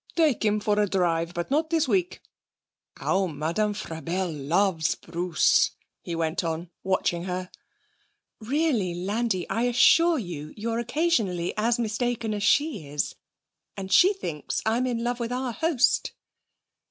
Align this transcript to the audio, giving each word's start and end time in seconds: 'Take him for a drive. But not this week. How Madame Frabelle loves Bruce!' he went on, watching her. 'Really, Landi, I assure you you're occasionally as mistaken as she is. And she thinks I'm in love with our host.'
'Take 0.15 0.43
him 0.43 0.59
for 0.59 0.79
a 0.81 0.89
drive. 0.89 1.31
But 1.31 1.51
not 1.51 1.69
this 1.69 1.87
week. 1.87 2.23
How 2.97 3.27
Madame 3.27 3.75
Frabelle 3.75 4.31
loves 4.33 4.95
Bruce!' 4.95 5.73
he 6.01 6.15
went 6.15 6.43
on, 6.43 6.71
watching 6.81 7.25
her. 7.25 7.51
'Really, 8.39 8.95
Landi, 8.95 9.47
I 9.47 9.65
assure 9.65 10.17
you 10.17 10.55
you're 10.57 10.79
occasionally 10.79 11.53
as 11.55 11.77
mistaken 11.77 12.33
as 12.33 12.41
she 12.41 12.87
is. 12.87 13.13
And 13.77 13.91
she 13.93 14.11
thinks 14.13 14.63
I'm 14.65 14.87
in 14.87 15.03
love 15.03 15.19
with 15.19 15.31
our 15.31 15.51
host.' 15.51 16.13